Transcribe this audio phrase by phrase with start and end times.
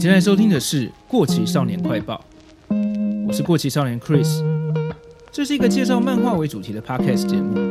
[0.00, 2.24] 正在收听的是《过期少年快报》，
[3.28, 4.42] 我是过期少年 Chris，
[5.30, 7.70] 这是一个介绍漫画为主题的 Podcast 节目。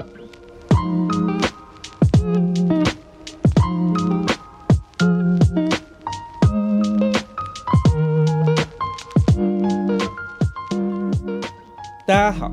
[12.05, 12.51] 大家好，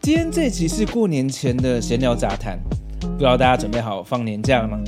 [0.00, 2.58] 今天这期是过年前的闲聊杂谈，
[3.02, 4.78] 不知道大家准备好放年假了吗？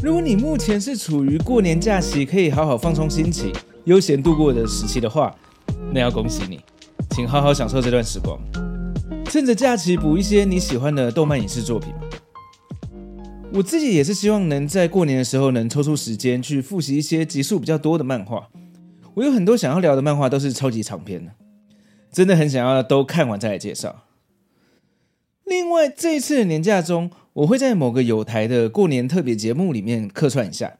[0.00, 3.52] 如果你目前是处于过年假期可以好好放松心情、
[3.84, 5.34] 悠闲度过的时期的话，
[5.92, 6.60] 那要恭喜你，
[7.10, 8.38] 请好好享受这段时光。
[9.24, 11.92] 趁着假期补一些你喜欢的动漫影视作品。
[13.52, 18.48] 我自己也是希望能在过年的时候能抽出时间去复习一些集数比较多的漫画。
[19.14, 21.32] 我有很多想要聊的漫画都是超级长篇的，
[22.12, 24.04] 真的很想要都看完再来介绍。
[25.44, 30.78] 另外，这一次的年假中，我会在某个有台的过年特别节目里面客串一下，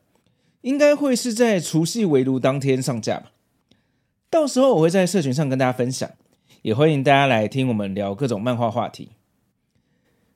[0.62, 3.30] 应该会是在除夕围炉当天上架吧。
[4.28, 6.10] 到时候我会在社群上跟大家分享，
[6.62, 9.10] 也欢迎大家来听我们聊各种漫画话题。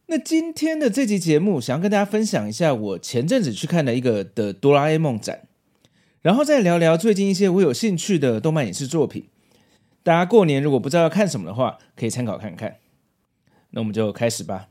[0.07, 5.49] 那今天的这集节目，想要跟大家分享一下我前阵子去看的一个的哆啦 A 梦展，
[6.21, 9.25] 然后再聊聊最近一些我有兴趣的动漫影视作品。
[10.05, 12.77] 大家过年如果不知道要看什么的话，可以参考看看。
[13.71, 14.69] 那我们就开始吧。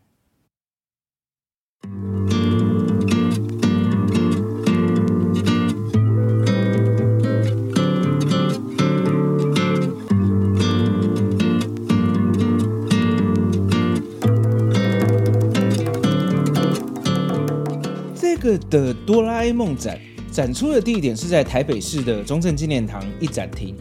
[18.16, 20.00] 这个的哆啦 A 梦展
[20.32, 23.76] 展出的地点是在台北市的中正纪念堂一展厅，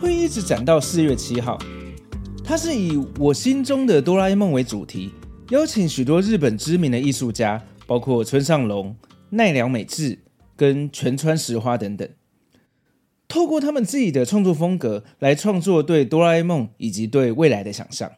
[0.00, 1.58] 会一直展到四月七号。
[2.44, 5.10] 它是以我心中的哆啦 A 梦为主题，
[5.50, 8.94] 邀请许多日本知名的艺术家，包括村上隆、
[9.30, 10.20] 奈良美智
[10.54, 12.08] 跟全川石花等等，
[13.26, 18.12] 透过他们自己的创作风格来创作对哆啦 A 梦以及对未来的想象。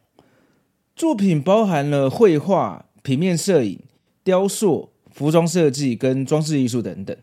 [0.95, 3.81] 作品包含了绘画、平面摄影、
[4.23, 7.17] 雕塑、服装设计跟装饰艺术等等，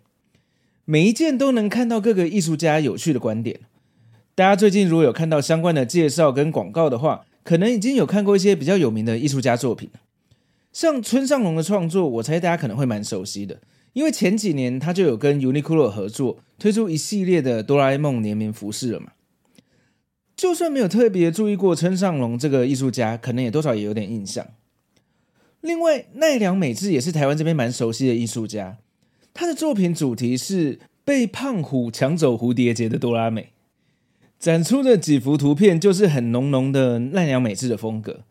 [0.85, 3.59] 每一件都能看到各个艺术家有趣的观点。
[4.33, 9.89] 大家最近如果有看到相关的介绍跟广告的话，可能已经有看过一些比较有名的艺术家作品。
[10.71, 13.59] 像村上隆的创作，我猜大家可能会蛮熟悉的，
[13.93, 19.13] 因为前几年他就有跟 Uniqlo 合作推出一系列的哆啦 A 梦联名服饰了嘛。
[20.37, 24.45] 就算没有特别注意过村上隆这个艺术家，可能也多少也有点印象。
[25.61, 28.77] 另外，奈良美智也是台湾这边蛮熟悉的艺术家，
[29.33, 33.49] 他的作品主题是被胖虎抢走蝴蝶结的哆啦美。
[34.39, 38.21] 展出的几幅图片就是很浓浓的奈良美智的风格，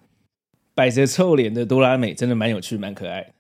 [0.75, 3.35] 摆着臭脸的哆啦美真的蛮有趣、蛮可爱。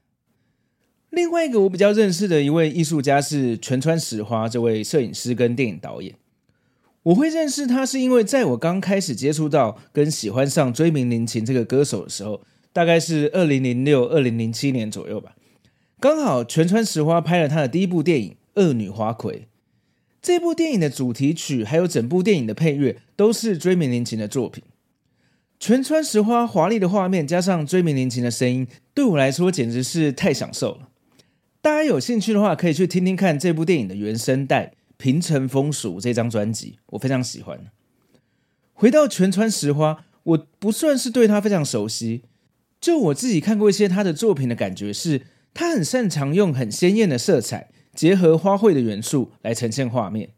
[1.08, 6.14] 另外一个我比较认识的一位艺术家是全川实花这位摄影师跟电影导演。
[7.04, 12.42] 我会认识他是因为在我刚开始接触到跟喜欢上椎名林檎这个歌手的时候，
[12.74, 15.34] 大概是二零零六、二零零七年左右吧。
[15.98, 19.46] 刚好全川实花拍了他的第一部电影《恶女花魁》。
[20.28, 24.62] 这部电影的主题曲还有整部电影的配乐都是追名林檎的作品。
[25.58, 30.90] 全川石花华丽的画面加上追名林檎的声音，对我来说简直是太享受了。
[31.62, 34.66] 大家有兴趣的话，可以去听听看这部电影的原声带
[34.98, 37.58] 《平城风俗》这张专辑，我非常喜欢。
[38.74, 42.24] 回到全川石花，我不算是对他非常熟悉，
[42.78, 45.22] 就我自己看过一些他的作品的感觉是，
[45.54, 47.70] 他很擅长用很鲜艳的色彩。
[47.98, 50.28] 结合花卉的元素来呈现画面，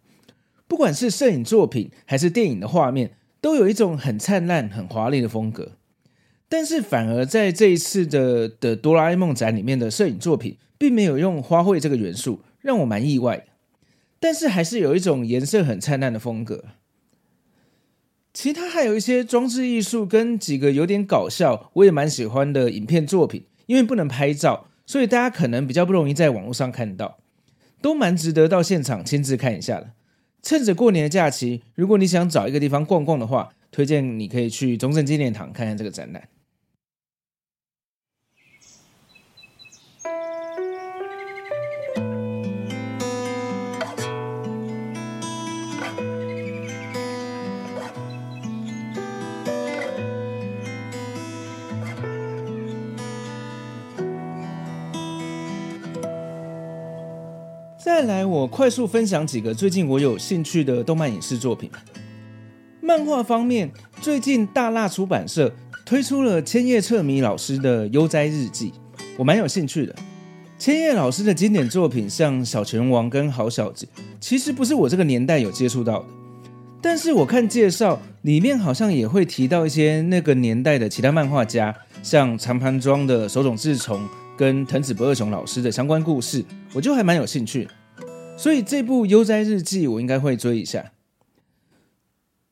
[0.66, 5.72] 不管是摄影作品还是电影的画面，都有一种很灿烂、很华丽的风格。
[6.48, 13.44] 但是，反而在这一次的的哆啦 A 梦展里面的摄影作品，并没有用花卉这个元素，让我蛮意外。
[14.18, 16.64] 但是，还是有一种颜色很灿烂的风格。
[18.32, 27.18] 其他还有一些装置艺术跟几个有点搞笑，我也蛮喜欢的影片作品，因为不能拍照，所以大家可能比较不容易在网络上看到。
[27.80, 29.90] 都蛮值得到现场亲自看一下的。
[30.42, 36.28] 趁着过年的假期，如果你想找一个地方逛逛的话，推荐你可以去中正纪念堂看看这个展览。
[58.00, 61.70] 再来，我快速分享几个最近我有兴趣的动漫影视作品。
[62.80, 63.70] 漫画方面，
[64.00, 65.54] 最近大辣出版社
[65.84, 68.70] 推出了千叶彻弥老师的《悠哉日记》，
[69.18, 69.94] 我蛮有兴趣的。
[70.58, 73.84] 千叶老师的经典作品，像《小拳王》跟《好小子》，
[74.18, 76.06] 其实不是我这个年代有接触到的。
[76.80, 84.08] 但是我看介绍里面好像也会提到一些那个年代的其他漫画家，像长盘庄的手冢治虫
[84.38, 86.42] 跟藤子不二雄老师的相关故事，
[86.72, 87.68] 我就还蛮有兴趣。
[88.40, 90.92] 所以这部《悠哉日记》我应该会追一下。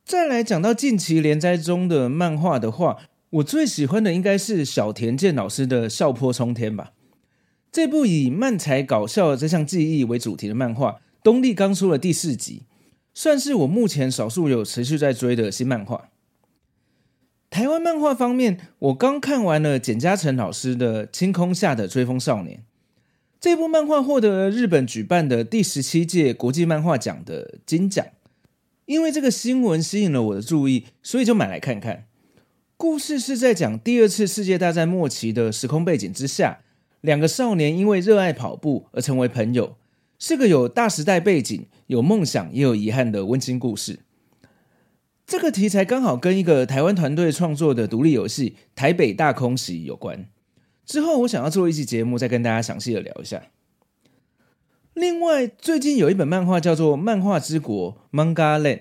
[0.04, 2.98] 再来讲到近期连载中的漫画的话，
[3.30, 6.92] 我最喜欢的应该是小田健老师的《笑泼冲天》吧。
[7.72, 12.64] 这部以漫才搞笑这项技艺为主题的漫画，东立刚出了第四集。
[13.14, 16.10] 算是我目前少数有持续在追的新漫画。
[17.48, 22.58] 台湾漫画方面，我刚看完了简嘉诚老师的《青空下的追风少年》
[23.40, 28.04] 这部漫画，获得了日本举办的第十七届国际漫画奖的金奖。
[28.86, 32.06] 因为这个新闻吸引了我的注意，所以就买来看看。
[32.76, 36.60] 故事是在讲第二次世界大战末期的时空背景之下，
[37.00, 39.76] 两个少年因为热爱跑步而成为朋友。
[40.18, 44.00] 是个有大时代背景、有梦想也有遗憾的温馨故事。
[45.24, 50.26] 这个题材刚好跟一个台湾团队创作的独立游戏《台北大空袭》有关。
[50.88, 53.42] 之后我想要做一期节目，再跟大家详细的聊一下。
[54.94, 58.80] 另外，最近有一本漫画叫做《漫画之国》（Manga Land），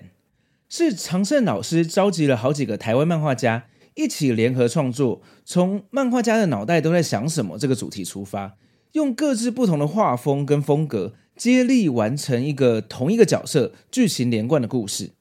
[0.70, 8.56] 是常胜老师召集了好几个台湾漫画家一起联合创作，从漫画家的脑袋都在想什么这个主题出发，
[8.92, 11.12] 用各自不同的画风跟风格。
[11.36, 15.12] 接力完成一个同一个角色剧情连贯的故事，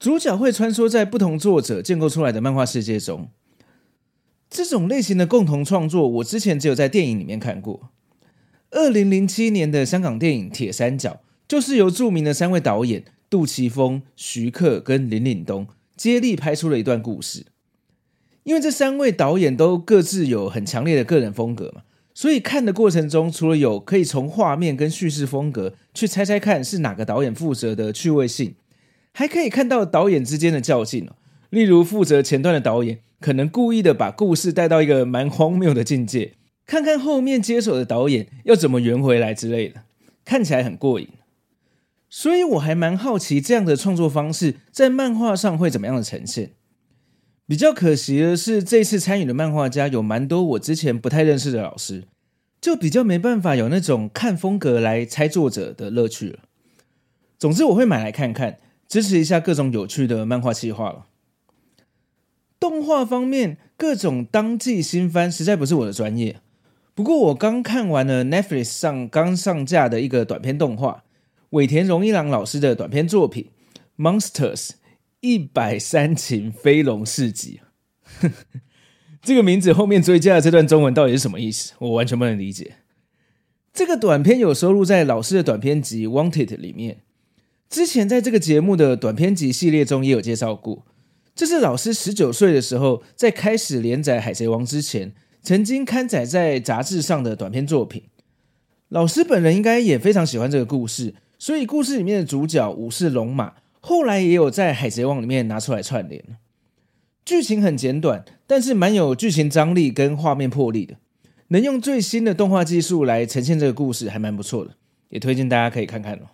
[0.00, 3.28] 主角会穿梭在不同作者建构出来的漫画世界中。
[4.52, 7.88] 这种类型的共同创作，我之前只有在电影里面看过。
[8.70, 11.10] 二零零七年的香港电影《铁三角》
[11.48, 15.66] 就是由著名的三位导演杜琪峰、徐克跟林岭东
[15.96, 17.46] 接力拍出了一段故事。
[18.44, 21.82] 因为这三位导演都各自有很强烈的个人风格嘛。
[22.12, 28.54] 所以看的过程中，除了有可以从画面跟叙事风格去猜猜看是哪个导演负责的趣味性，
[29.12, 31.08] 还可以看到导演之间的较劲。
[31.48, 36.34] 例如负责前段的导演可能故意的把故事带到一个蛮荒谬的境界，
[36.66, 39.84] 看看后面接手的导演要怎么圆回来之类的，
[40.24, 41.08] 看起来很过瘾。
[42.10, 46.50] 所以我还蛮好奇这样的创作方式在漫画上会怎么样的呈现。
[47.46, 52.04] 比较可惜的是，这次参与的漫画家有蛮多我之前不太认识的老师，
[52.60, 56.40] 就比较没办法有那种看风格来猜作者的乐趣了。
[57.38, 61.06] 总之，我会买来看看，支持一下各种有趣的漫画企划了。
[62.62, 66.40] 动画方面，各种当季新番实在不是我的专业。
[66.94, 71.02] 不过，我刚看完了 Netflix 上刚上架的一个短片动画，
[71.50, 73.48] 尾田荣一郎老师的短片作品
[74.00, 74.68] 《Monsters》。
[75.18, 77.60] 一百三顷飞龙市集，
[79.22, 81.74] 这个名字后面追加的这段中文到底是什么意思？
[81.78, 82.74] 我完全不能理解。
[83.72, 87.02] 这个短片有收录在老师的短片集《Wanted》里面，
[87.70, 90.84] 之前在这个节目的短篇集系列中也有介绍过。
[91.34, 95.12] 这是老师十九岁的时候，在开始连载《海贼王》之前，
[95.42, 98.02] 曾经刊载在杂志上的短篇作品。
[98.88, 103.54] 老师本人应该也非常喜欢这个故事，所以故事里面的主角武士龙马。
[103.80, 106.22] 后来也有在《海贼王》里面拿出来串联，
[107.24, 110.96] 剧情很简短，但是蛮有剧情张力跟画面魄力的，
[111.48, 114.76] 能用最新的动画技术来呈现这个故事，还蛮不错的，
[115.08, 116.26] 也推荐大家可以看看哦。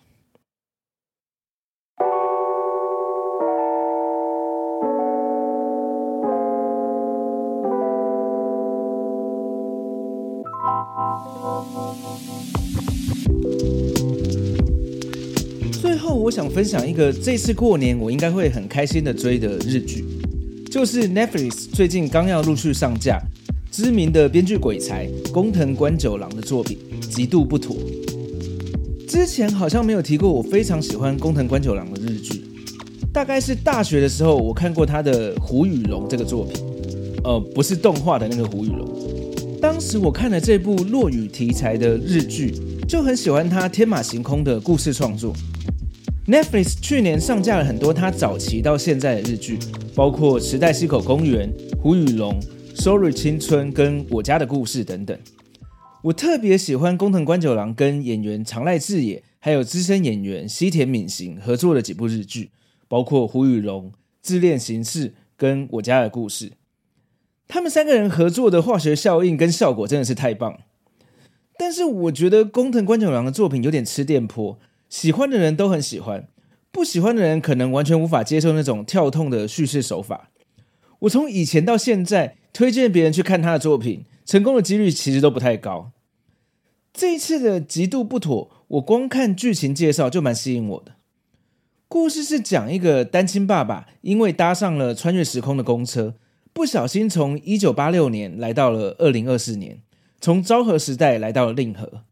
[16.39, 20.05] 想分享一个这次过年我应该会很开心的追的日剧，
[20.71, 23.21] 就是 Netflix 最近刚要陆续上架，
[23.69, 26.77] 知名的编剧鬼才工藤官九郎的作品
[27.13, 27.75] 《极度不妥》。
[29.05, 32.41] 之前好像没有提过，我非常喜欢工藤官九郎的日剧，
[33.11, 36.63] 大概是大学的时候我看过他的《胡与龙》这个作品，
[37.25, 39.59] 呃，不是动画的那个胡与龙。
[39.61, 42.55] 当时我看了这部落雨题材的日剧，
[42.87, 45.33] 就很喜欢他天马行空的故事创作。
[46.29, 49.57] Netflix 去年上架了很多他早期到现在的日剧，
[49.95, 52.39] 包括《池袋西口公园》、《虎与龙》、
[52.79, 55.17] 《Sorry 青春》跟《我家的故事》等等。
[56.03, 62.51] 我特别喜欢工藤官九郎跟演员长濑智也，还有资深演员西田敏行合作的几部日剧，
[62.87, 63.85] 包括《虎与龙》、
[64.21, 66.49] 《自恋形式》跟《我家的故事》。
[67.47, 70.59] 他们三个人合作的化学效应跟效果真的是太棒。
[71.57, 74.59] 但是我觉得工藤官九郎的作品有点吃电波。
[74.89, 76.27] 喜欢的人都很喜欢，
[76.71, 80.31] 不喜欢的人可能完全无法接受那种跳痛的叙事手法。
[81.01, 85.91] 我从以前到现在推荐别人去看他的作品，成功的几率其实都不太高。
[86.91, 90.93] 这一次的极度不妥，我光看剧情介绍就蛮吸引我的。
[91.87, 96.15] 故事是讲一个单亲爸爸，因为搭上了穿越时空的公车，
[96.51, 99.81] 不小心从一九八六年来到了二零二四年，
[100.19, 102.03] 从昭和时代来到了令和。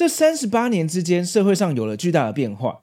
[0.00, 2.80] 这三十八年之间，社会上有了巨大的变化，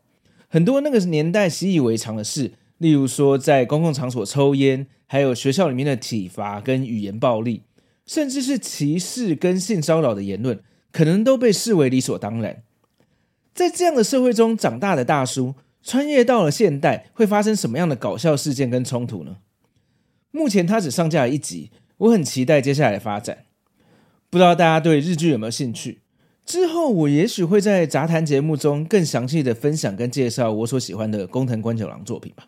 [0.47, 7.63] 很多那个年代习以为常的事，例如说在公共场所抽烟，还有学校里面的体罚跟语言暴力，
[8.05, 10.59] 甚至是歧视跟性骚扰的言论。
[10.91, 12.61] 可能都被视为理所当然。
[13.55, 19.37] 在这样的社会中长大的大叔，穿越到了现代，会发生什么样的搞笑事件跟冲突呢？
[20.29, 23.45] 目前他只上架了一集，我很期待接下来的发展。
[24.29, 26.01] 不知道大家对日剧有没有兴趣？
[26.47, 32.47] 之后我也许会在杂谈节目中更详细的分享跟介绍我所喜欢的工藤官九郎作品吧。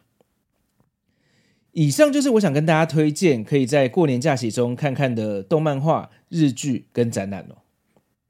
[1.73, 7.57] 以上就是我想跟大家推荐，可以在过年假期中看看的动漫画、日剧跟展览哦。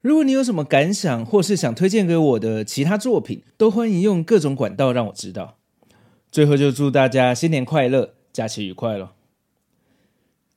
[0.00, 5.58] 如果你有什么感想，或是想推荐给我的其他作品，都欢迎用各种管道让我知道。
[6.32, 9.12] 最后就祝大家新年快乐，假期愉快了。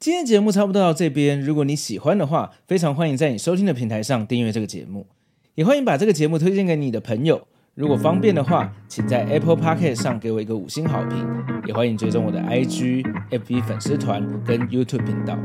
[0.03, 5.07] 今天节目差不多到这边，如果你喜欢的话，非常欢迎在你收听的平台上订阅这个节目，
[5.55, 7.47] 也欢迎把这个节目推荐给你的朋友。
[7.73, 11.25] 如果方便的话， 请在 Apple Podcast 上给我一个五星好评，
[11.65, 15.39] 也欢迎追踪我的 IG、FB 粉丝团跟 YouTube 频道。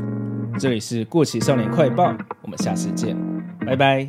[0.59, 3.15] 这里是过期少年快报，我们下次见。
[3.65, 4.05] 拜拜。